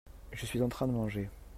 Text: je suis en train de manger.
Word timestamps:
je 0.33 0.47
suis 0.47 0.63
en 0.63 0.67
train 0.67 0.87
de 0.87 0.93
manger. 0.93 1.29